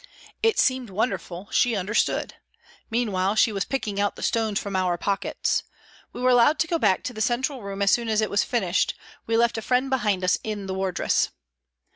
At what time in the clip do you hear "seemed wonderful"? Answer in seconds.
0.57-1.47